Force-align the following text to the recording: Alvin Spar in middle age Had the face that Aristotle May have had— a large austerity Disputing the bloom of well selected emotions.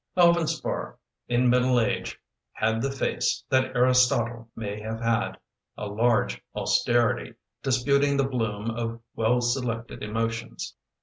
Alvin 0.17 0.47
Spar 0.47 0.97
in 1.27 1.47
middle 1.47 1.79
age 1.79 2.19
Had 2.53 2.81
the 2.81 2.89
face 2.89 3.43
that 3.49 3.75
Aristotle 3.75 4.49
May 4.55 4.81
have 4.81 4.99
had— 4.99 5.37
a 5.77 5.85
large 5.85 6.41
austerity 6.55 7.35
Disputing 7.61 8.17
the 8.17 8.23
bloom 8.23 8.71
of 8.71 8.99
well 9.15 9.41
selected 9.41 10.01
emotions. 10.01 10.75